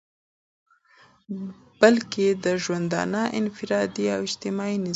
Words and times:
بلكي 1.81 2.27
دژوندانه 2.43 3.21
انفرادي 3.39 4.05
او 4.15 4.19
اجتماعي 4.29 4.73
نظام 4.77 4.83
دى 4.89 4.89